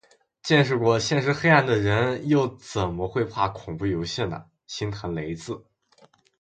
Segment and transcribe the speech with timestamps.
[0.41, 5.63] 见识过现实黑暗的人，又怎么会怕恐怖游戏呢，心疼雷子